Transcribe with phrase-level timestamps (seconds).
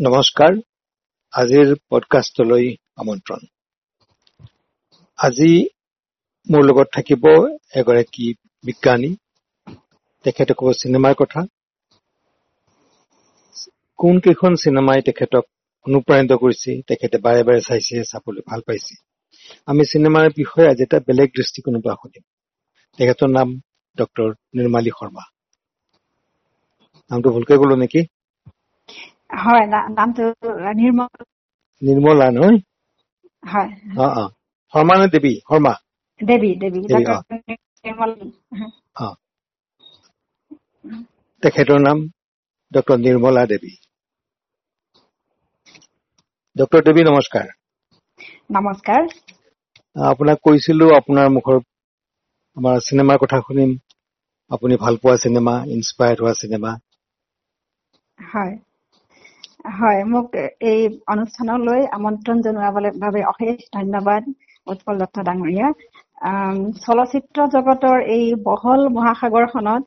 [0.00, 0.54] নমস্কাৰ।
[1.32, 3.40] আজিৰ পডকাষ্টলৈ আমন্ত্ৰণ।
[5.18, 5.48] আজি
[6.46, 7.24] মোৰ লগত থাকিব
[7.74, 8.34] এগৰাকী
[8.64, 9.10] বিজ্ঞানী।
[10.24, 11.40] তেখেতে ক'ব চিনেমাৰ কথা।
[13.98, 15.44] কোন কেইখন চিনেমাই তেখেতক
[15.86, 18.94] অনুপ্ৰাণিত কৰিছে তেখেতে বাৰে বাৰে চাইছে চাবলৈ ভাল পাইছে।
[19.66, 22.24] আমি চিনেমাৰ বিষয়ে আজি এটা বেলেগ দৃষ্টিকোণৰ পৰা শুনিম।
[22.98, 23.48] তেখেতৰ নাম
[23.98, 25.24] ডক্টৰ নিৰ্মালী শৰ্মা।
[27.10, 28.02] নামটো ভুলকৈ কলো নেকি?
[29.30, 30.24] হয় নামটো
[30.74, 31.24] নিৰ্মল।
[31.82, 32.58] নিৰ্মলা নহয়?
[33.42, 34.24] হয়। অ অ।
[34.74, 35.32] শৰ্মা নে দেৱী?
[35.48, 35.74] শৰ্মা।
[36.20, 36.80] দেৱী দেৱী
[41.42, 41.98] তেখেতৰ নাম
[42.72, 43.72] ডক্টৰ নিৰ্মলা দেৱী।
[46.56, 47.46] ডক্টৰ দেৱী নমস্কাৰ।
[48.50, 49.02] নমস্কাৰ।
[49.96, 51.56] আপোনাক কৈছিলো আপোনাৰ মুখৰ
[52.56, 53.70] আমাৰ চিনেমাৰ কথা শুনিম।
[54.50, 56.72] আপুনি ভাল পোৱা চিনেমা ইনস্পায়াৰ্ড হোৱা চিনেমা।
[58.18, 58.54] হয়।
[59.64, 60.26] হয় মোক
[60.70, 60.80] এই
[61.14, 62.72] অনুষ্ঠানলৈ আমন্ত্ৰণ জনোৱাৰ
[63.04, 64.22] বাবে অশেষ ধন্যবাদ
[64.66, 65.66] উৎপল দত্ত ডাঙৰীয়া।
[66.86, 69.82] চলচ্চিত্ৰ জগতৰ এই বহল মহাসাগৰখনত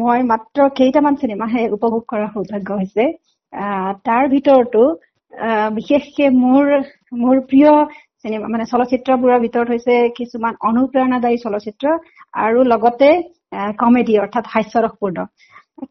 [0.00, 3.04] মই মাত্ৰ কেইটামান চিনেমাহে উপভোগ কৰাৰ সৌভাগ্য হৈছে।
[4.06, 4.82] তাৰ ভিতৰতো
[5.78, 6.64] বিশেষকে মোৰ
[7.22, 7.72] মোৰ প্ৰিয়
[8.22, 11.86] চিনেমা মানে চলচ্চিত্ৰবোৰৰ ভিতৰত হৈছে কিছুমান অনুপ্ৰেৰণাদায়ী চলচ্চিত্ৰ
[12.46, 13.08] আৰু লগতে
[13.82, 15.18] কমেডি অৰ্থাৎ হাস্যৰসপূৰ্ণ।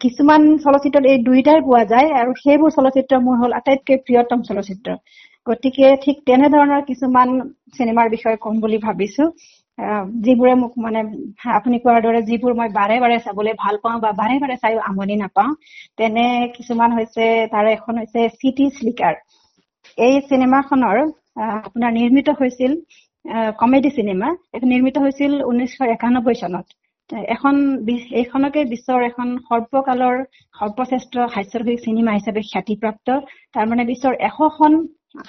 [0.01, 4.89] কিছুমান চলচ্চিত্ৰত এই দুইটাই পোৱা যায় আৰু সেইবোৰ চলচ্চিত্ৰ মোৰ হ'ল আটাইতকৈ প্ৰিয়তম চলচ্চিত্ৰ।
[5.47, 7.29] গতিকে ঠিক তেনেধৰণৰ কিছুমান
[7.77, 9.23] চিনেমাৰ বিষয়ে কম বুলি ভাবিছো।
[10.25, 10.99] যিবোৰে মোক মানে
[11.57, 15.15] আপুনি কোৱাৰ দৰে যিবোৰ মই বাৰে বাৰে চাবলৈ ভাল পাওঁ বা বাৰে বাৰে চাই আমনি
[15.21, 15.51] নাপাওঁ
[15.97, 16.25] তেনে
[16.57, 19.15] কিছুমান হৈছে তাৰে এখন হৈছে চিটি স্লিকাৰ
[19.97, 20.97] এই চিনেমাখনৰ
[21.47, 22.71] আপোনাৰ নিৰ্মিত হৈছিল
[23.61, 26.65] কমেডি চিনেমা। এইটো নিৰ্মিত হৈছিল ঊনৈছশ একানব্বৈ চনত।
[27.35, 27.55] এখন
[28.21, 30.15] এইখনকে বিশ্বৰ এখন সৰ্বকালৰ
[30.59, 33.07] সৰ্বশ্ৰেষ্ঠ হাস্যৰসিক চিনেমা হিচাপে খ্যাতিপ্ৰাপ্ত।
[33.55, 34.73] তাৰমানে বিশ্বৰ এশখন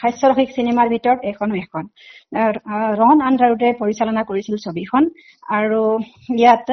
[0.00, 1.50] হাস্যৰসিক চিনেমাৰ ভিতৰত এখন।
[2.32, 2.52] আহ,
[3.00, 5.02] ৰন আণ্ডাৰুডে পৰিচালনা কৰিছিল ছবিখন।
[5.58, 5.80] আৰু
[6.42, 6.68] ইয়াত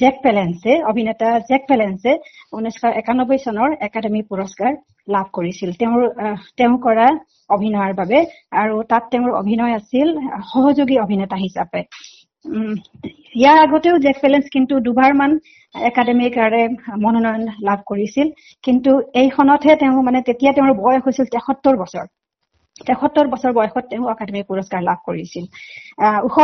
[0.00, 2.12] জেক পেলেন্সে অভিনেতা জেক পেলেন্সে
[2.56, 4.72] ঊনৈছশ একানব্বৈ চনৰ একাডেমী পুৰস্কাৰ
[5.08, 6.02] লাভ কৰিছিল। তেওঁৰ
[6.58, 7.08] তেওঁ কৰা
[7.50, 8.18] অভিনয়ৰ বাবে
[8.62, 10.08] আৰু তাত তেওঁৰ অভিনয় আছিল
[10.52, 11.82] সহযোগী অভিনেতা হিচাপে।
[13.36, 15.32] ইয়াৰ আগতেও জেক পেলেন্স কিন্তু দুবাৰমান
[15.74, 16.62] একাডেমীৰ কাৰণে
[17.02, 18.28] মনোনয়ন লাভ কৰিছিল।
[18.64, 18.90] কিন্তু
[19.22, 22.06] এইখনতহে তেওঁ মানে তেতিয়া তেওঁৰ বয়স হৈছিল তেসত্তৰ বছৰ।
[22.86, 25.44] তেসত্তৰ বছৰ বয়সত তেওঁ একাডেমী পুৰস্কাৰ লাভ কৰিছিল।
[26.26, 26.36] ওখ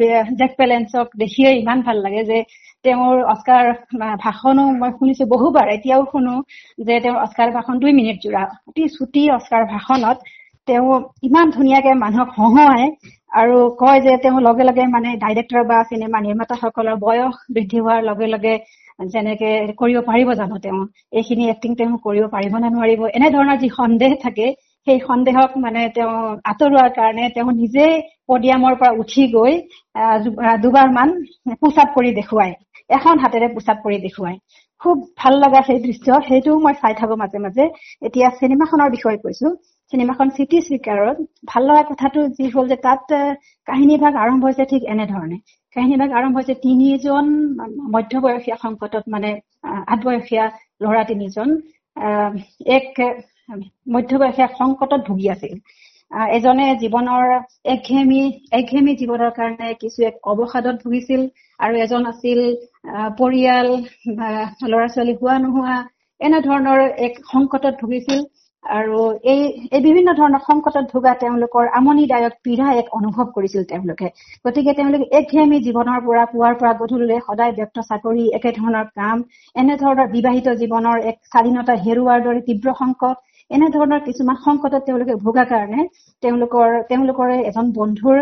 [0.00, 2.38] বে- জেক পেলেন্সক দেখিয়ে ইমান ভাল লাগে যে
[2.84, 3.64] তেওঁৰ অস্কাৰ
[4.24, 6.34] ভাষণো মই শুনিছো বহুবাৰ এতিয়াও শুনো
[6.86, 10.16] যে তেওঁৰ অস্কাৰ ভাষণ দুই মিনিট জোৰা। অতি চুটি অস্কাৰ ভাষণত
[10.68, 12.84] তেওঁ ইমান ধুনীয়াকে মানুহক হহুৱাই
[13.32, 18.26] আৰু কয় যে তেওঁ লগে লগে মানে ডাইৰেক্টৰ বা চিনেমা নিৰ্মাতাসকলৰ বয়স বৃদ্ধি হোৱাৰ লগে
[18.34, 18.54] লগে
[19.08, 20.80] যেনেকে কৰিব পাৰিব জানো তেওঁ?
[21.18, 23.00] এইখিনি এক্টিং তেওঁ কৰিব পাৰিব নে নোৱাৰিব?
[23.18, 24.46] এনেধৰণৰ যি সন্দেহ থাকে
[24.86, 26.14] সেই সন্দেহক মানে তেওঁ
[26.50, 27.86] আঁতৰোৱাৰ কাৰণে তেওঁ নিজে
[28.28, 29.52] পডিয়ামৰ পৰা উঠি গৈ
[30.62, 31.08] দুবাৰমান
[31.60, 32.54] পোচাপ কৰি দেখুৱায়।
[32.90, 34.36] এখন হাতেৰে পোচাপ কৰি দেখুৱায়।
[34.80, 37.64] খুব ভাল লগা সেই দৃশ্য সেইটোও মই চাই থাকো মাজে মাজে।
[38.06, 39.48] এতিয়া চিনেমাখনৰ বিষয়ে কৈছো।
[39.92, 41.16] চিনেমাখন চিটি স্পিকাৰত
[41.50, 43.32] ভাল লগা কথাটো যি হ'ল যে তাত আহ,
[43.68, 45.36] কাহিনী ভাগ আৰম্ভ হৈছে ঠিক এনেধৰণে।
[45.76, 47.24] কাহিনী ভাগ আৰম্ভ হৈছে তিনিজন
[47.94, 49.30] মধ্যবয়সীয়া সংকটত মানে
[49.92, 50.44] আঠবয়সীয়া
[50.82, 51.48] ল'ৰা তিনিজন
[52.76, 53.60] এক আহ,
[53.94, 55.54] মধ্যবয়সীয়া সংকটত ভুগি আছিল।
[56.36, 57.24] এজনে জীৱনৰ
[57.72, 58.20] একঘেমি
[58.58, 61.20] একঘেমি জীৱনৰ কাৰণে কিছু এক অৱসাদত ভুগিছিল
[61.60, 62.38] আৰু এজন আছিল
[63.18, 63.68] পৰিয়াল
[64.70, 65.76] ল'ৰা ছোৱালী হোৱা নোহোৱা
[66.20, 68.20] এনেধৰণৰ এক সংকটত ভুগিছিল।
[68.64, 74.08] আৰু এই এই বিভিন্ন ধৰণৰ সংকটত ভোগা তেওঁলোকৰ আমনিদায়ক পীড়া এক অনুভৱ কৰিছিল তেওঁলোকে।
[74.44, 79.22] গতিকে তেওঁলোকে একঘেয়ামী জীৱনৰ পৰা পুৱাৰ পৰা গধূলিলৈ সদায় ব্যক্ত চাকৰি একেধৰণৰ কাম
[79.56, 83.16] এনেধৰণৰ বিবাহিত জীৱনৰ এক স্বাধীনতা হেৰুৱাৰ দৰে তীব্ৰ সংকট
[83.50, 85.84] এনেধৰণৰ কিছুমান সংকটত তেওঁলোকে ভোগা কাৰণে
[86.22, 88.16] তেওঁলোকৰ তেওঁলোকৰে এজন বন্ধুৰ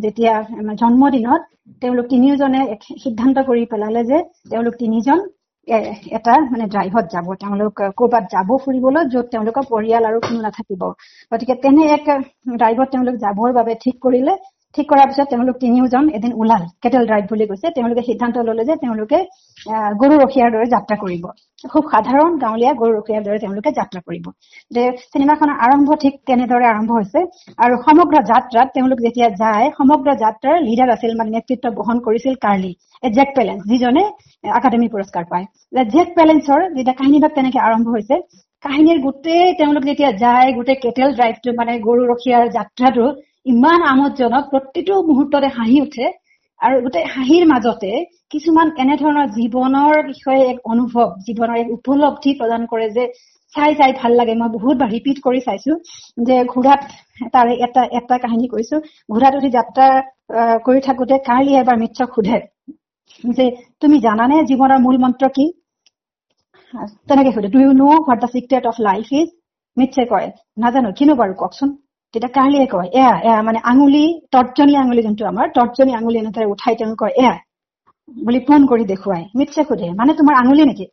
[0.00, 0.32] যেতিয়া
[0.80, 1.40] জন্মদিনত
[1.82, 2.60] তেওঁলোক তিনিওজনে
[3.04, 4.18] সিদ্ধান্ত কৰি পেলালে যে
[4.50, 5.18] তেওঁলোক তিনিজন
[5.66, 10.82] এটা মানে ড্ৰাইভত যাব তেওঁলোক ক'ৰবাত যাব ফুৰিবলৈ য'ত তেওঁলোকৰ পৰিয়াল আৰু কোনো নাথাকিব।
[11.32, 12.06] গতিকে তেনে এক
[12.54, 14.34] ড্ৰাইভত তেওঁলোক যাবৰ বাবে ঠিক কৰিলে
[14.74, 18.74] ঠিক কৰাৰ পিছত তেওঁলোক তিনিওজন এদিন ওলাল। কেটেল ড্ৰাইভ বুলি কৈছে। তেওঁলোকে সিদ্ধান্ত ললে যে
[18.84, 19.18] তেওঁলোকে
[20.00, 21.24] গৰু ৰখীয়াৰ দৰে যাত্ৰা কৰিব।
[21.72, 24.24] খুব সাধাৰণ গাঁৱলীয়া গৰু ৰখীয়াৰ দৰে তেওঁলোকে যাত্ৰা কৰিব।
[24.70, 24.82] যে
[25.12, 27.20] চিনেমাখনৰ আৰম্ভ ঠিক তেনেদৰে আৰম্ভ হৈছে।
[27.64, 32.72] আৰু সমগ্ৰ যাত্ৰাত তেওঁলোক যেতিয়া যায় সমগ্ৰ যাত্ৰাৰ লিডাৰ আছিল মানে নেতৃত্ব বহন কৰিছিল কাৰ্লি
[33.02, 34.02] জেক পেলেন্স যিজনে
[34.54, 35.46] একাডেমী পুৰস্কাৰ পায়।
[35.94, 38.16] জেক পেলেন্সৰ যেতিয়া কাহিনীভাগ তেনেকে আৰম্ভ হৈছে
[38.64, 43.06] কাহিনীৰ গোটেই তেওঁলোক যেতিয়া যায় গোটেই কেটেল ড্ৰাইভটো মানে গৰু ৰখীয়াৰ যাত্ৰাটো
[43.46, 46.06] ইমান আমোদজনক প্ৰতিটো মুহূৰ্ততে হাঁহি উঠে
[46.60, 47.90] আৰু গোটেই হাঁহিৰ মাজতে
[48.32, 53.04] কিছুমান এনেধৰণৰ জীৱনৰ বিষয়ে এক অনুভৱ জীৱনৰ এক উপলব্ধি প্ৰদান কৰে যে
[53.54, 55.72] চাই চাই ভাল লাগে। মই বহুতবাৰ ৰিপিট কৰি চাইছো
[56.28, 56.80] যে ঘোঁৰাত
[57.34, 58.76] তাৰে এটা এটা কাহিনী কৈছো।
[59.12, 59.86] ঘোঁৰাত উঠি যাত্ৰা
[60.66, 62.38] কৰি থাকোতে কাৰ্লি এবাৰ মিত্ৰক সোধে
[63.36, 63.44] যে
[63.82, 65.46] তুমি জানানে জীৱনৰ মূল মন্ত্ৰ কি?
[67.08, 69.28] তেনেকে সোধে। Do you know what the secret of life is
[69.76, 70.28] মিটছে কয়
[70.62, 71.68] নাজানো। কিনো বাৰু কওকচোন?
[72.14, 76.74] তেতিয়া কাৰ্লিয়ে কয় এয়া এয়া মানে আঙুলি তৰ্জনী আঙুলি যোনটো আমাৰ তৰ্জনী আঙুলি এনেদৰে উঠাই
[76.78, 77.34] তেওঁ কয় এয়া
[78.08, 80.86] বুলি ফোন কৰি দেখুৱাই মিটছে সোধে মানে তোমাৰ আঙুলি নেকি?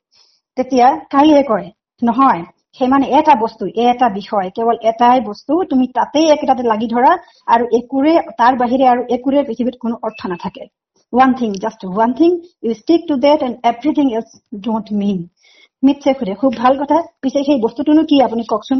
[0.57, 1.67] তেতিয়া কাৰ্লিয়ে কয়
[2.01, 2.41] নহয়
[2.79, 7.11] সেই মানে এটা বস্তু এটা বিষয় কেৱল এটাই বস্তু তুমি তাতেই একেটাতে লাগি ধৰা
[7.47, 10.63] আৰু একোৰে তাৰ বাহিৰে আৰু একোৰে পৃথিৱীত কোনো অৰ্থ নাথাকে।
[11.13, 12.29] One thing just one thing
[12.63, 14.29] you stick to date and everything else
[14.65, 15.19] don't mean
[15.83, 18.79] মিটছে সোধে খুব ভাল কথা পিছে সেই বস্তুটোনো কি আপুনি কওকচোন?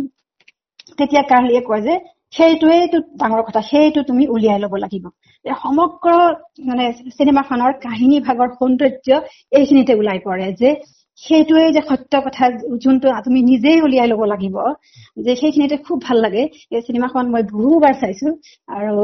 [0.97, 1.95] তেতিয়া কাৰ্লিয়ে কয় যে
[2.33, 5.05] সেইটোৱেইটো ডাঙৰ কথা সেইটো তুমি উলিয়াই লব লাগিব।
[5.45, 6.13] সমগ্ৰ
[6.67, 6.85] মানে
[7.17, 9.17] চিনেমাখনৰ কাহিনী ভাগৰ সৌন্দৰ্য
[9.59, 10.69] এইখিনিতে ওলাই পৰে যে
[11.19, 12.49] সেইটোৱে যে সত্য কথা
[12.83, 14.55] যোনটো তুমি নিজেই উলিয়াই লব লাগিব
[15.25, 16.43] যে সেইখিনিতে খুব ভাল লাগে।
[16.75, 18.27] এই চিনেমাখন মই বহুবাৰ চাইছো
[18.77, 18.95] আৰু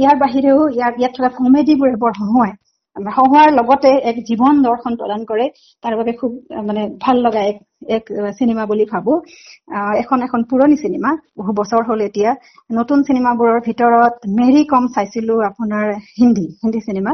[0.00, 2.52] ইয়াৰ বাহিৰেও ইয়াৰ ইয়াত থকা কমেডিবোৰে বৰ হহুৱাই।
[2.96, 5.46] হহুৱাৰ লগতে এক জীৱন দৰ্শন প্ৰদান কৰে।
[5.84, 6.30] তাৰ বাবে খুব
[6.68, 7.58] মানে ভাল লগা এক
[7.96, 8.04] এক
[8.38, 9.12] চিনেমা বুলি ভাবো।
[10.02, 12.30] এখন এখন পুৰণি চিনেমা বহু বছৰ হল এতিয়া।
[12.78, 15.86] নতুন চিনেমাবোৰৰ ভিতৰত মেৰী কম চাইছিলো আপোনাৰ
[16.18, 17.12] হিন্দী হিন্দী চিনেমা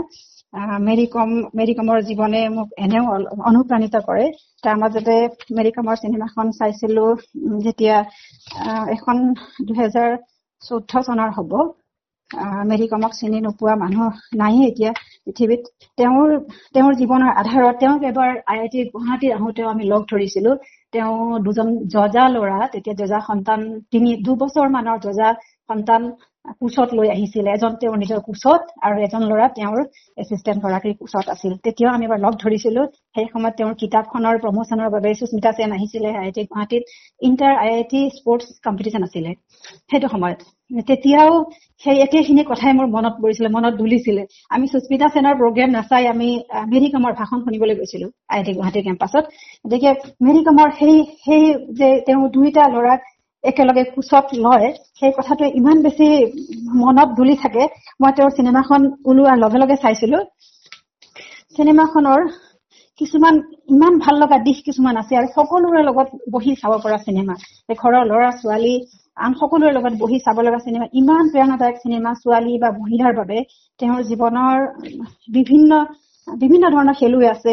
[0.86, 3.04] মেৰী কম মেৰী কমৰ জীৱনে মোক এনেও
[3.50, 4.24] অনুপ্ৰাণিত কৰে।
[4.64, 5.14] তাৰ মাজতে
[5.56, 7.04] মেৰী কমৰ চিনেমাখন চাইছিলো
[7.66, 7.96] যেতিয়া
[8.96, 9.16] এখন
[9.68, 10.10] দুহেজাৰ
[10.62, 11.52] চৈধ্য চনৰ হব।
[12.66, 14.02] মেৰী কমক চিনি নোপোৱা মানুহ
[14.40, 14.90] নায়েই এতিয়া
[15.24, 15.62] পৃথিৱীত।
[15.98, 16.28] তেওঁৰ
[16.74, 20.50] তেওঁৰ জীৱনৰ আধাৰত তেওঁক এবাৰ আই আই টি গুৱাহাটীত আহোঁতেও আমি লগ ধৰিছিলো।
[20.92, 23.60] তেওঁ দুজন জজা ল'ৰা তেতিয়া জজা সন্তান
[23.92, 25.28] তিনি দুবছৰ মানৰ জজা
[25.68, 26.02] সন্তান
[26.60, 29.80] কোচত লৈ আহিছিল। এজন তেওঁৰ নিজৰ কোচত আৰু এজন ল'ৰা তেওঁৰ
[30.22, 32.82] এছিষ্টেণ্ট গৰাকীৰ কোচত আছিল। তেতিয়াও আমি এবাৰ লগ ধৰিছিলো।
[33.14, 36.82] সেই সময়ত তেওঁৰ কিতাপখনৰ প্ৰমোচনৰ বাবে সুস্মিতা সেন আহিছিলে আই আই টি গুৱাহাটীত।
[37.20, 39.30] Inter I I T sports competition আছিলে
[39.90, 40.40] সেইটো সময়ত।
[40.88, 41.30] তেতিয়াও
[41.82, 44.22] সেই একেখিনি কথাই মোৰ মনত পৰিছিলে মনত দুলিছিলে।
[44.54, 46.28] আমি সুস্মিতা সেনৰ প্ৰগ্ৰেম নাচাই আমি
[46.72, 49.24] মেৰী কমৰ ভাষণ শুনিবলৈ গৈছিলো আই আই টি গুৱাহাটী কেম্পাছত
[49.64, 49.90] গতিকে
[50.26, 51.42] মেৰী কমৰ সেই সেই
[51.78, 53.00] যে তেওঁ দুইটা ল'ৰাক
[53.44, 56.06] একেলগে কোচত লয় সেই কথাটোৱে ইমান বেছি
[56.80, 57.62] মনত দুলি থাকে।
[58.00, 60.18] মই তেওঁৰ চিনেমাখন ওলোৱাৰ লগে লগে চাইছিলো।
[61.56, 62.20] চিনেমাখনৰ
[63.00, 63.34] কিছুমান
[63.68, 67.34] ইমান ভাল লগা দিশ কিছুমান আছে আৰু সকলোৰে লগত বহি চাব পৰা চিনেমা।
[67.80, 68.74] ঘৰৰ ল'ৰা ছোৱালী
[69.16, 73.38] আন সকলোৰে লগত বহি চাব লগা চিনেমা। ইমান প্ৰেৰণাদায়ক চিনেমা ছোৱালী বা মহিলাৰ বাবে।
[73.80, 74.56] তেওঁৰ জীৱনৰ
[75.28, 75.70] বিভিন্ন
[76.28, 77.52] বিভিন্ন ধৰণৰ খেলুৱৈ আছে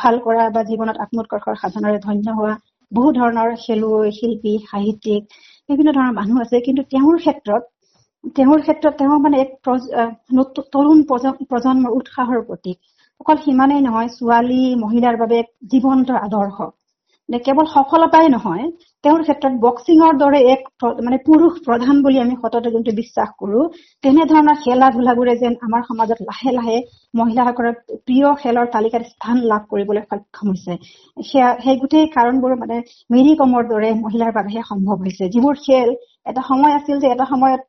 [0.00, 2.54] ভাল কৰা বা জীৱনত আত্মোৎকৰ্ষৰ সাধনেৰে ধন্য হোৱা।
[2.94, 5.22] বহু ধৰণৰ খেলুৱৈ শিল্পী সাহিত্যিক
[5.68, 7.62] বিভিন্ন ধৰণৰ মানুহ আছে। কিন্তু তেওঁৰ ক্ষেত্ৰত
[8.36, 9.50] তেওঁৰ ক্ষেত্ৰত তেওঁ মানে এক
[10.74, 12.78] তৰুণ প্ৰজন্মৰ উৎসাহৰ প্ৰতীক।
[13.20, 16.58] অকল সিমানেই নহয় ছোৱালী মহিলাৰ বাবে এক জীৱন্ত আদৰ্শ।
[17.28, 18.64] কেৱল সফলতাই নহয়
[19.04, 20.60] তেওঁৰ ক্ষেত্ৰত বক্সিঙৰ দৰে এক
[21.06, 23.60] মানে পুৰুষ প্ৰধান বুলি আমি সততে যোনটো বিশ্বাস কৰো
[24.04, 26.76] তেনেধৰণৰ খেলা ধূলাবোৰে যেন আমাৰ সমাজত লাহে লাহে
[27.14, 27.74] মহিলাসকলৰ
[28.06, 30.72] প্ৰিয় খেলৰ তালিকাত স্থান লাভ কৰিবলৈ সক্ষম হৈছে।
[31.24, 32.76] সেয়া সেই গোটেই কাৰণবোৰ মানে
[33.10, 35.88] মেৰী কমৰ দৰে মহিলাৰ বাবেহে সম্ভৱ হৈছে। যিবোৰ খেল
[36.26, 37.62] এটা সময় আছিল যে এটা সময়ত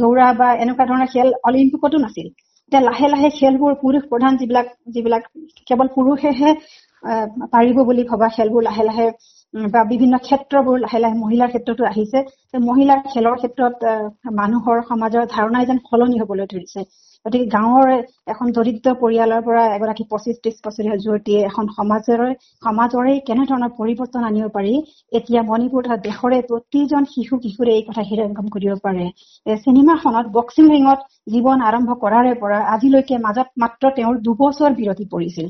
[0.00, 2.26] দৌৰা বা এনেকুৱা ধৰণৰ খেল অলিম্পিকতো নাছিল।
[2.72, 5.24] এতিয়া লাহে লাহে খেলবোৰ পুৰুষ প্ৰধান যিবিলাক যিবিলাক
[5.68, 6.50] কেৱল পুৰুষেহে
[7.50, 9.06] পাৰিব বুলি ভবা খেলবোৰ লাহে লাহে
[9.70, 12.18] বা বিভিন্ন ক্ষেত্ৰবোৰ লাহে লাহে মহিলাৰ ক্ষেত্ৰতো আহিছে।
[12.64, 13.94] মহিলাৰ খেলৰ ক্ষেত্ৰত
[14.36, 16.86] মানুহৰ সমাজৰ ধাৰণাই যেন সলনি হবলৈ ধৰিছে।
[17.26, 17.90] গতিকে গাঁৱৰ
[18.32, 22.26] এখন দৰিদ্ৰ পৰিয়ালৰ পৰা এগৰাকী পঁচিছ ত্ৰিশ বছৰীয়া যুৱতীয়ে এখন সমাজৰে
[22.66, 24.74] সমাজৰে কেনেধৰণৰ পৰিৱৰ্তন আনিব পাৰি
[25.12, 29.06] এতিয়া মণিপুৰ তথা দেশৰে প্ৰতিজন শিশু কিশোৰে এই কথা হৃদয়ংগম কৰিব পাৰে।
[29.64, 30.98] চিনেমাখনত বক্সিং ৰিঙত
[31.32, 35.46] জীৱন আৰম্ভ কৰাৰে পৰা আজিলৈকে মাজত মাত্ৰ তেওঁৰ দুবছৰ বিৰতি পৰিছিল।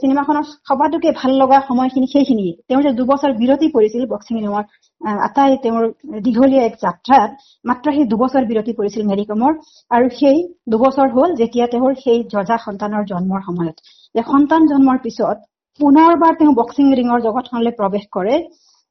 [0.00, 4.66] চিনেমাখনৰ সবাতোকে ভাল লগা সময়খিনি সেইখিনিয়ে। তেওঁ যে দুবছৰ বিৰতি পৰিছিল বক্সিং ৰিঙত
[5.02, 5.84] আটাই তেওঁৰ
[6.24, 7.30] দীঘলীয়া এক যাত্ৰাত
[7.64, 9.52] মাত্ৰ সেই দুবছৰ বিৰতি পৰিছিল মেৰিকমৰ
[9.90, 10.36] আৰু সেই
[10.72, 13.76] দুবছৰ হল যেতিয়া তেওঁৰ সেই জজা সন্তানৰ জন্মৰ সময়ত।
[14.14, 15.36] যে সন্তান জন্মৰ পিছত
[15.80, 18.36] পুনৰবাৰ তেওঁ বক্সিং ৰিঙৰ জগতখনলৈ প্ৰৱেশ কৰে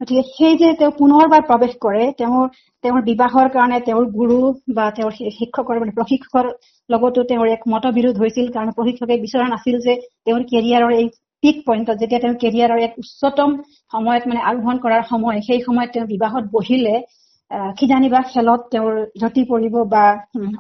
[0.02, 2.46] গতিকে সেই যে তেওঁ পুনৰবাৰ প্ৰৱেশ কৰে তেওঁৰ
[2.84, 4.38] তেওঁৰ বিবাহৰ কাৰণে তেওঁৰ গুৰু
[4.78, 6.46] বা তেওঁৰ শিক্ষকৰ মানে প্ৰশিক্ষকৰ
[6.90, 9.94] লগতো তেওঁৰ এক মতবিৰোধ হৈছিল। কাৰণ প্ৰশিক্ষকে বিচৰা নাছিল যে
[10.26, 11.08] তেওঁৰ কেৰিয়াৰৰ এই
[11.44, 13.50] পিক পইণ্টত যেতিয়া তেওঁ কেৰিয়াৰৰ এক উচ্চতম
[13.94, 16.96] সময়ত মানে আৰোহণ কৰাৰ সময় সেই সময়ত তেওঁ বিবাহত বহিলে
[17.80, 20.04] কিজানি বা খেলত তেওঁৰ জতি পৰিব বা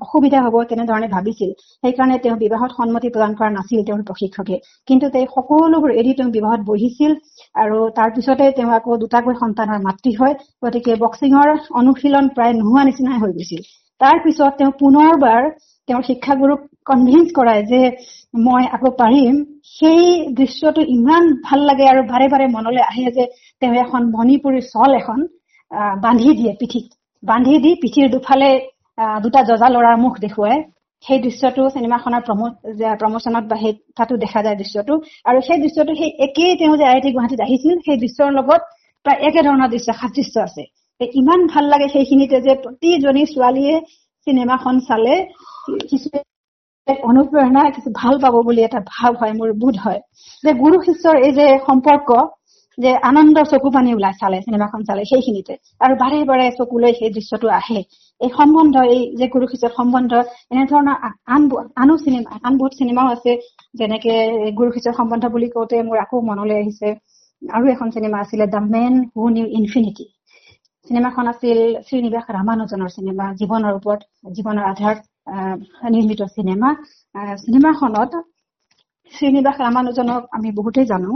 [0.05, 1.51] অসুবিধা হব তেনেধৰণে ভাবিছিল।
[1.83, 4.57] সেইকাৰণে তেওঁ বিবাহত সন্মতি প্ৰদান কৰা নাছিল তেওঁৰ প্ৰশিক্ষকে।
[4.87, 7.11] কিন্তু তেওঁ সকলোবোৰ এৰি তেওঁ বিবাহত বহিছিল
[7.55, 11.47] আৰু তাৰ পিছতে তেওঁ আকৌ দুটাকৈ সন্তানৰ মাতৃ হয় গতিকে বক্সিঙৰ
[11.81, 13.61] অনুশীলন প্ৰায় নোহোৱা নিচিনাই হৈ গৈছিল।
[14.01, 15.41] তাৰ পিছত তেওঁ পুনৰবাৰ
[15.87, 16.59] তেওঁৰ শিক্ষাগুৰুক
[16.89, 17.81] কনভিন্স কৰায় যে
[18.41, 19.35] মই আকৌ পাৰিম
[19.69, 20.03] সেই
[20.39, 23.23] দৃশ্যটো ইমান ভাল লাগে আৰু বাৰে বাৰে মনলৈ আহে যে
[23.61, 25.19] তেওঁ এখন মণিপুৰী চল এখন
[26.05, 26.85] বান্ধি দিয়ে পিঠিত।
[27.23, 28.49] বান্ধি দি পিঠিৰ দুফালে
[29.23, 30.57] দুটা জজা লৰাৰ মুখ দেখুৱাই
[31.05, 32.21] সেই দৃশ্যটো চিনেমাখনৰ
[33.01, 34.93] প্ৰমোচনত বা সেই তাতো দেখা যায় দৃশ্যটো।
[35.29, 38.61] আৰু সেই দৃশ্যটো সেই একেই তেওঁ যে আই আই টি গুৱাহাটীত আহিছিল সেই দৃশ্যৰ লগত
[39.05, 40.63] প্ৰায় একেধৰণৰ দৃশ্য সাদৃশ্য আছে।
[41.21, 43.75] ইমান ভাল লাগে সেইখিনিতে যে প্ৰতিজনী ছোৱালীয়ে
[44.27, 45.15] চিনেমাখন চালে
[45.89, 46.09] কিছু
[47.09, 49.99] অনুপ্ৰেৰণা কিছু ভাল পাব বুলি এটা ভাৱ হয় মোৰ বোধ হয়।
[50.43, 52.09] যে গুৰু শিষ্যৰ এই যে সম্পৰ্ক
[52.77, 55.53] যে আনন্দ চকু পানী ওলাই চালে চিনেমাখন চালে সেইখিনিতে।
[55.83, 57.79] আৰু বাৰে বাৰে চকুলৈ সেই দৃশ্যটো আহে।
[58.21, 60.11] এই সম্বন্ধ এই যে গুৰু শিষ্যৰ সম্বন্ধ
[60.53, 60.97] এনেধৰণৰ
[61.35, 61.41] আন
[61.83, 63.31] আনো চিনেমা আন বহুত চিনেমাও আছে
[63.79, 64.13] যেনেকে
[64.57, 66.89] গুৰু শিষ্যৰ সম্বন্ধ বুলি কওঁতে মোৰ আকৌ মনলৈ আহিছে।
[67.41, 70.05] আৰু এখন চিনেমা আছিলে the man who knew infinity.
[70.87, 74.01] চিনেমাখন আছিল শ্ৰীনিবাস ৰামানুজনৰ চিনেমা জীৱনৰ ওপৰত
[74.37, 75.10] জীৱনৰ আধাৰত।
[75.93, 76.69] নিৰ্মিত চিনেমা।
[77.43, 78.13] চিনেমাখনত
[79.13, 81.11] শ্ৰীনিবাস ৰামানুজনক আমি বহুতেই জানো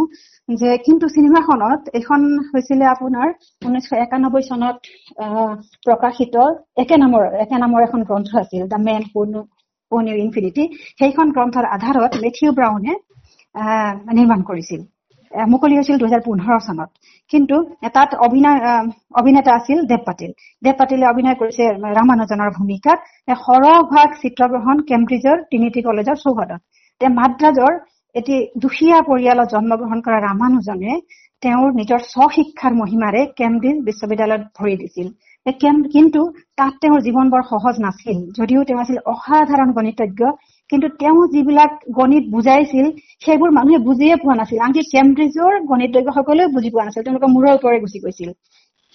[0.50, 3.27] যে কিন্তু চিনেমাখনত এইখন হৈছিলে আপোনাৰ
[3.62, 4.75] ঊনৈছশ একানব্বৈ চনত
[5.85, 6.35] প্ৰকাশিত
[6.83, 10.63] একে নামৰ একে নামৰ এখন গ্ৰন্থ আছিল the man who knew infinity.
[11.00, 12.93] সেইখন গ্ৰন্থৰ আধাৰত মেথিউ ব্ৰাউনে
[14.17, 14.81] নিৰ্মাণ কৰিছিল।
[15.53, 16.89] মুকলি হৈছিল দুহেজাৰ পোন্ধৰ চনত।
[17.31, 17.55] কিন্তু
[17.95, 18.59] তাত অভিনয়
[19.21, 21.63] অভিনেতা আছিল দেৱ পাটিল। দেৱ পাটিলে অভিনয় কৰিছে
[21.97, 22.97] ৰামানুজনৰ ভূমিকাত।
[23.45, 26.61] সৰহভাগ চিত্ৰগ্ৰহণ কেম্ব্ৰিজৰ ট্ৰিনিটি কলেজৰ চৌহদত।
[27.01, 27.73] তেওঁ মাদ্ৰাজৰ
[28.15, 30.93] এটি দুখীয়া পৰিয়ালত জন্মগ্ৰহণ কৰা ৰামানুজনে
[31.43, 35.07] তেওঁৰ নিজৰ স্বশিক্ষাৰ মহিমাৰে কেম্ব্ৰিজ বিশ্ববিদ্যালয়ত ভৰি দিছিল।
[35.95, 36.21] কিন্তু
[36.59, 40.21] তাত তেওঁৰ জীৱন বৰ সহজ নাছিল। যদিও তেওঁ আছিল অসাধাৰণ গণিতজ্ঞ
[40.69, 42.86] কিন্তু তেওঁ যিবিলাক গণিত বুজাইছিল
[43.25, 48.00] সেইবোৰ মানুহে বুজিয়ে পোৱা নাছিল। আনকি কেম্ব্ৰিজৰ গণিতজ্ঞসকলেও বুজি পোৱা নাছিল। তেওঁলোকৰ মূৰৰ ওপৰে গুচি
[48.03, 48.29] গৈছিল।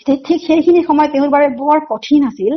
[0.07, 2.53] ঠিক সেইখিনি সময়ত তেওঁৰ বাবে বৰ কঠিন আছিল।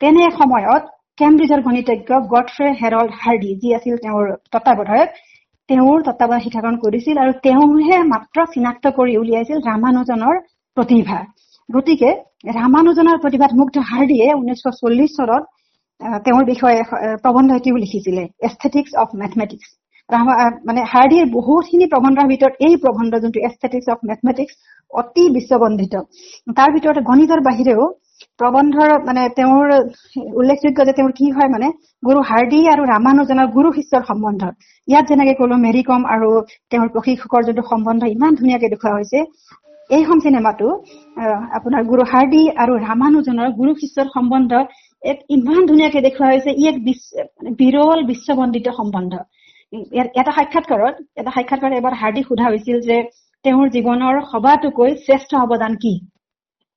[0.00, 0.82] তেনে সময়ত
[1.20, 5.10] কেম্ব্ৰিজৰ গণিতজ্ঞ গডফ্ৰে হেৰল্ড হাৰ্ডি যি আছিল তেওঁৰ তত্বাৱধায়ক
[5.68, 10.34] তেওঁৰ তত্বাৱধান শিক্ষাকৰণ কৰিছিল আৰু তেওঁহে মাত্ৰ চিনাক্ত কৰি উলিয়াইছিল ৰামানুজনৰ
[10.76, 11.18] প্ৰতিভা।
[11.68, 12.10] গতিকে
[12.56, 15.42] ৰামানুজনৰ প্ৰতিভাত মুগ্ধ হাৰ্ডিয়ে ঊনৈছশ চল্লিশ চনত
[16.24, 16.78] তেওঁৰ বিষয়ে
[17.24, 19.68] প্ৰবন্ধ এটিও লিখিছিলে। এস্থেটিক্স অফ মেথমেটিক্স
[20.68, 24.54] মানে হাৰ্ডিৰ বহুতখিনি প্ৰবন্ধৰ ভিতৰত এই প্ৰবন্ধ যোনটো এস্থেটিক্স অফ মেথমেটিক্স
[24.90, 25.94] অতি বিশ্ববন্ধিত।
[26.58, 27.86] তাৰ ভিতৰত গণিতৰ বাহিৰেও
[28.40, 29.66] প্ৰবন্ধৰ মানে তেওঁৰ
[30.40, 31.68] উল্লেখযোগ্য যে তেওঁৰ কি হয় মানে
[32.08, 34.42] গুৰু হাৰ্ডি আৰু ৰামানুজনৰ গুৰু শিষ্যৰ সম্বন্ধ
[34.88, 36.28] ইয়াত যেনেকে কলো মেৰিকম আৰু
[36.70, 39.18] তেওঁৰ প্ৰশিক্ষকৰ যোনটো সম্বন্ধ ইমান ধুনীয়াকে দেখুওৱা হৈছে
[39.90, 40.68] এইখন চিনেমাটো
[41.58, 44.52] আপোনাৰ গুৰু হাৰ্ডি আৰু ৰামানুজনৰ গুৰু শিষ্যৰ সম্বন্ধ
[45.04, 46.76] এক ইমান ধুনীয়াকে দেখুওৱা হৈছে ই এক
[47.60, 49.12] বিৰল বিশ্ববন্দিত সম্বন্ধ।
[50.20, 52.96] এটা সাক্ষাৎকাৰত এটা সাক্ষাৎকাৰত এবাৰ হাৰ্দিক সোধা হৈছিল যে
[53.44, 55.94] তেওঁৰ জীৱনৰ সবাতোকৈ শ্ৰেষ্ঠ অৱদান কি?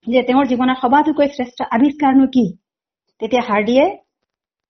[0.08, 2.46] যে তেওঁৰ জীৱনৰ সবাতোকৈ শ্ৰেষ্ঠ আৱিষ্কাৰনো কি?
[3.22, 3.86] তেতিয়া হাৰ্ডিয়ে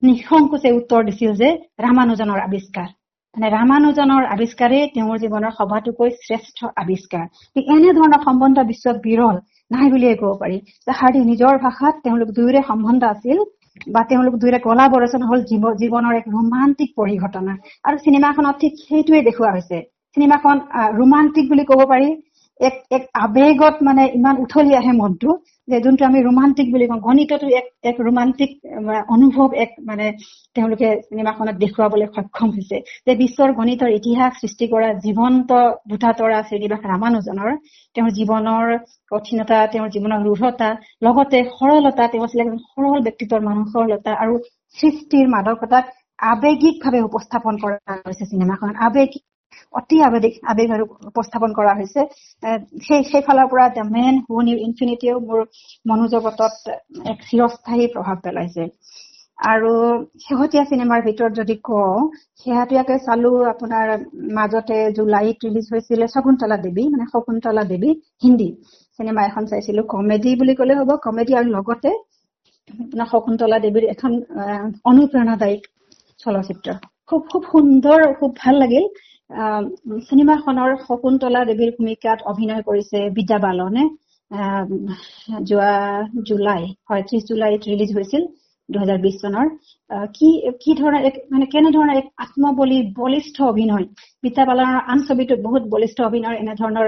[0.01, 1.49] নিঃসংকোচে উত্তৰ দিছিল যে
[1.85, 2.89] ৰামানুজনৰ আৱিষ্কাৰ।
[3.37, 7.25] মানে ৰামানুজনৰ আৱিষ্কাৰেই তেওঁৰ জীৱনৰ সবাতোকৈ শ্ৰেষ্ঠ আৱিষ্কাৰ।
[7.73, 9.35] এনেধৰণৰ সম্বন্ধ বিশ্বত বিৰল
[9.71, 10.57] নাই বুলিয়ে কব পাৰি।
[10.99, 13.37] হাৰ্ডি নিজৰ ভাষাত তেওঁলোক দুয়োৰে সম্বন্ধ আছিল
[13.93, 15.39] বা তেওঁলোক দুয়োৰে কলা বৰচন হল
[15.81, 17.53] জীৱনৰ এক ৰোমান্টিক পৰিঘটনা।
[17.85, 19.77] আৰু চিনেমাখনত ঠিক সেইটোৱে দেখুওৱা হৈছে।
[20.17, 20.55] চিনেমাখন
[20.99, 22.09] ৰোমান্টিক বুলি কব পাৰি।
[22.59, 25.29] এক এক আবেগত মানে ইমান উঠলি আহে মনটো
[25.67, 28.51] যে যোনটো আমি ৰোমান্টিক বুলি কওঁ গণিততো এক এক ৰোমান্টিক
[29.15, 30.05] অনুভৱ এক মানে
[30.55, 35.51] তেওঁলোকে চিনেমাখনত দেখুৱাবলৈ সক্ষম হৈছে যে বিশ্বৰ গণিতৰ ইতিহাস সৃষ্টি কৰা জীৱন্ত
[35.89, 37.51] দুটা তৰা শ্ৰীনিবাস ৰামানুজনৰ
[37.95, 38.65] তেওঁৰ জীৱনৰ
[39.11, 40.69] কঠিনতা তেওঁৰ জীৱনৰ ৰুঢ়তা
[41.01, 44.33] লগতে সৰলতা তেওঁ আছিলে এজন সৰল ব্যক্তিত্বৰ মানুহ সৰলতা আৰু
[44.77, 45.85] সৃষ্টিৰ মাদকতাক
[46.31, 49.23] আৱেগিকভাৱে উপস্থাপন কৰা হৈছে চিনেমাখনত। আৱেগিক
[49.79, 52.01] অতি আবেগিক আবেগ আৰু উপস্থাপন কৰা হৈছে।
[52.87, 55.39] সেই সেইফালৰ পৰা দ্য মেন হু নিউ ইনফিনিটিও মোৰ
[55.89, 56.55] মনোজগতত
[57.11, 58.63] এক চিৰস্থায়ী প্ৰভাৱ পেলাইছে।
[59.51, 59.71] আৰু
[60.25, 61.97] শেহতীয়া চিনেমাৰ ভিতৰত যদি কওঁ
[62.41, 63.87] শেহতীয়াকৈ চালো আপোনাৰ
[64.37, 67.91] মাজতে জুলাইত ৰিলিজ হৈছিলে শকুন্তলা দেৱী মানে শকুন্তলা দেৱী
[68.23, 68.49] হিন্দী
[68.99, 71.91] চিনেমা এখন চাইছিলো কমেডি বুলি কলে হ'ব কমেডি আৰু লগতে
[72.69, 74.11] আপোনাৰ শকুন্তলা দেৱীৰ এখন
[74.91, 75.63] অনুপ্ৰেৰণাদায়ক
[76.23, 76.69] চলচ্চিত্ৰ।
[77.09, 78.85] খুব খুব সুন্দৰ খুব ভাল লাগিল।
[79.29, 83.83] চিনেমাখনৰ শকুন্তলা দেৱীৰ ভূমিকাত অভিনয় কৰিছে বিদ্যা বালনে।
[85.43, 85.71] যোৱা
[86.29, 88.23] জুলাই হয় ত্ৰিশ জুলাইত ৰিলিজ হৈছিল
[88.69, 89.51] দুহেজাৰ বিশ চনৰ।
[90.15, 90.29] কি
[90.63, 93.85] কি ধৰণৰ এক মানে কেনেধৰণৰ এক আত্মবলী বলিষ্ঠ অভিনয়?
[94.23, 96.87] বিদ্যা বালনৰ আন ছবিটোত বহুত বলিষ্ঠ অভিনয় এনেধৰণৰ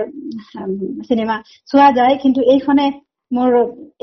[1.07, 1.37] চিনেমা
[1.69, 2.85] চোৱা যায় কিন্তু এইখনে
[3.31, 3.55] মোৰ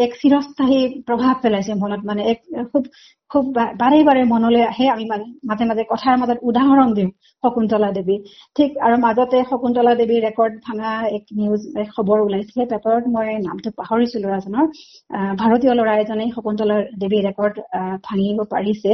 [0.04, 2.40] এক চিৰস্থায়ী প্ৰভাৱ পেলাইছে মনত মানে এক
[2.72, 2.84] খুব
[3.30, 3.44] খুব
[3.80, 5.04] বাৰে বাৰে মনলৈ আহে আমি
[5.50, 7.10] মাজে মাজে কথাৰ মাজত উদাহৰণ দিওঁ
[7.44, 8.16] শকুন্তলা দেৱী।
[8.56, 11.62] ঠিক আৰু মাজতে শকুন্তলা দেৱীৰ ৰেকৰ্ড ভাঙা এক নিউজ
[11.94, 14.66] খবৰ ওলাইছিলে পেপাৰত মই নামটো পাহৰিছো ল'ৰাজনৰ।
[15.40, 17.54] ভাৰতীয় ল'ৰা এজনে শকুন্তলা দেৱীৰ ৰেকৰ্ড
[18.08, 18.92] ভাঙিব পাৰিছে।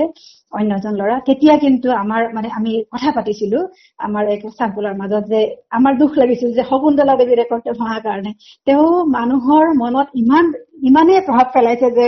[0.53, 3.59] অন্য এজন ল'ৰা। তেতিয়া কিন্তু আমাৰ মানে আমি কথা পাতিছিলো
[4.07, 5.41] আমাৰ এক চাৰ্কুলাৰ মাজত যে
[5.79, 8.31] আমাৰ দুখ লাগিছিল যে শকুন্তলা দেৱী ৰেকৰ্ডটো ভঙাৰ কাৰণে।
[8.67, 10.45] তেওঁ মানুহৰ মনত ইমান
[10.89, 12.07] ইমানেই প্ৰভাৱ পেলাইছে যে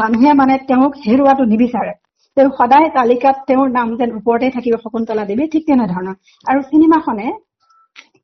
[0.00, 1.92] মানুহে মানে তেওঁক হেৰুৱাটো নিবিচাৰে।
[2.36, 7.26] তেওঁ সদায় তালিকাত তেওঁৰ নাম যেন ওপৰতে থাকিব শকুন্তলা দেৱী ঠিক তেনেধৰণৰ। আৰু চিনেমাখনে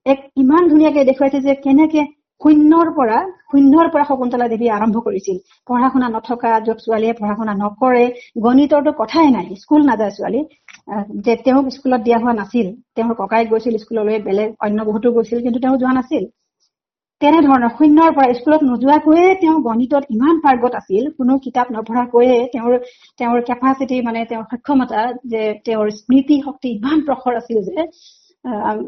[0.06, 2.02] এক ইমান ধুনীয়াকে দেখুৱাইছে যে কেনেকে
[2.40, 3.18] শূন্যৰ পৰা
[3.52, 5.36] শূন্যৰ পৰা শকুন্তলা দেৱী আৰম্ভ কৰিছিল।
[5.68, 8.04] পঢ়া শুনা নথকা য'ত ছোৱালীয়ে পঢ়া শুনা নকৰে
[8.44, 10.40] গণিতৰতো কথাই নাই স্কুল নাযায় ছোৱালী।
[11.24, 12.66] যে তেওঁক স্কুলত দিয়া হোৱা নাছিল
[12.96, 16.24] তেওঁৰ ককাই গৈছিল স্কুললৈ বেলেগ অন্য বহুতো গৈছিল কিন্তু তেওঁ যোৱা নাছিল।
[17.20, 22.72] তেনেধৰণৰ শূন্যৰ পৰা স্কুলত নোযোৱাকৈয়ে তেওঁ গণিতত ইমান পাৰ্গত আছিল কোনো কিতাপ নপঢ়াকৈয়ে তেওঁৰ
[23.18, 25.00] তেওঁৰ কেপাচিটি মানে তেওঁৰ সক্ষমতা
[25.32, 27.78] যে তেওঁৰ স্মৃতি শক্তি ইমান প্ৰখৰ আছিল যে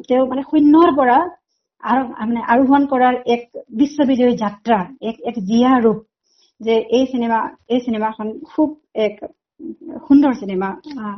[0.08, 1.18] তেওঁ মানে শূন্যৰ পৰা
[1.82, 3.42] মানে আৰোহণ কৰাৰ এক
[3.80, 4.78] বিশ্ববিজয়ী যাত্ৰা
[5.10, 5.98] এক এক জীয়া ৰূপ
[6.60, 8.68] যে এই চিনেমা এই চিনেমাখন খুব
[9.06, 9.14] এক
[10.06, 10.68] সুন্দৰ চিনেমা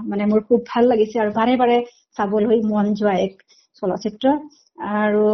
[0.08, 1.76] মানে মোৰ খুব ভাল লাগিছে আৰু বাৰে বাৰে
[2.16, 3.34] চাবলৈ মন যোৱা এক
[3.82, 4.26] চলচ্চিত্ৰ।
[4.98, 5.24] আৰু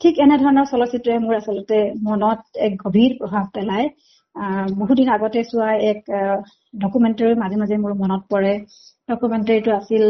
[0.00, 3.86] ঠিক এনেধৰণৰ চলচ্চিত্ৰই মোৰ আচলতে মনত এক গভীৰ প্ৰভাৱ পেলায়।
[4.80, 6.00] বহুদিন আগতে চোৱা এক
[6.84, 8.52] ডকুমেণ্টাৰী মাজে মাজে মোৰ মনত পৰে।
[9.08, 10.04] ডকুমেণ্টাৰীটো আছিল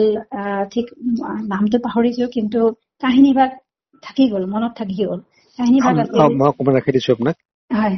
[0.72, 0.86] ঠিক
[1.52, 2.60] নামটো পাহৰিছো কিন্তু
[3.02, 3.30] কাহিনী
[4.06, 5.20] থাকি গ'ল মনত থাকি গ'ল।
[5.58, 5.78] কাহিনী
[6.36, 7.36] মই ৰাখি দিছো আপোনাক।
[7.70, 7.96] হয়।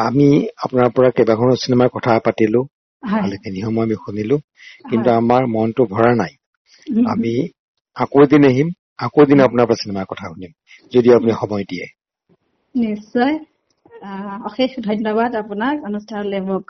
[0.00, 0.26] আমি
[0.64, 2.60] আপোনাৰ পৰা কেইবাখনো চিনেমাৰ কথা পাতিলো
[3.02, 4.36] ভালেখিনি সময় আমি শুনিলো
[4.88, 6.32] কিন্তু আমাৰ মনটো ভৰা নাই।
[7.06, 7.32] আমি
[7.96, 8.68] আকৌ এদিন আহিম
[8.98, 10.52] আকৌ এদিন আপোনাৰ পৰা চিনেমাৰ কথা শুনিম
[10.92, 11.86] যদি আপুনি সময় দিয়ে।
[12.74, 13.34] নিশ্চয়।
[14.44, 16.66] অশেষ ধন্যবাদ আপোনাক অনুষ্ঠানলৈ মোক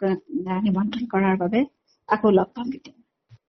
[0.63, 1.61] নিমন্ত্ৰণ কৰাৰ বাবে।
[2.09, 2.97] আকৌ লগ পাম কেতিয়া